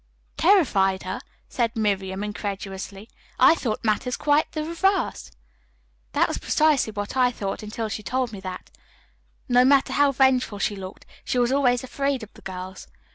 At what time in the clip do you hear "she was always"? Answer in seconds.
11.23-11.83